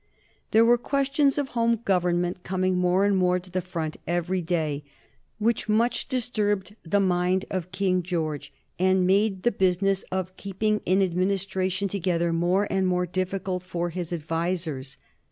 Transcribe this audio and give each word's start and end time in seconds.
There 0.49 0.65
were 0.65 0.79
questions 0.79 1.37
of 1.37 1.49
home 1.49 1.75
government 1.75 2.41
coming 2.41 2.75
more 2.75 3.05
and 3.05 3.15
more 3.15 3.37
to 3.39 3.51
the 3.51 3.61
front 3.61 3.97
every 4.07 4.41
day, 4.41 4.83
which 5.37 5.69
much 5.69 6.07
disturbed 6.07 6.75
the 6.81 6.99
mind 6.99 7.45
of 7.51 7.71
King 7.71 8.01
George, 8.01 8.51
and 8.79 9.05
made 9.05 9.43
the 9.43 9.51
business 9.51 10.01
of 10.11 10.35
keeping 10.37 10.81
an 10.87 11.03
Administration 11.03 11.87
together 11.87 12.33
more 12.33 12.65
and 12.71 12.87
more 12.87 13.05
difficult 13.05 13.61
for 13.61 13.91
his 13.91 14.11
advisers. 14.11 14.97